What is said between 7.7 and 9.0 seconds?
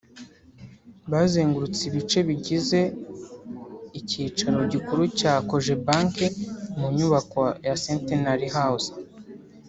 Centenary House